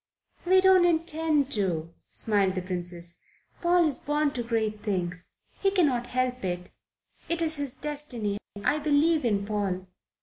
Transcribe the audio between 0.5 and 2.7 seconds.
don't intend to," smiled the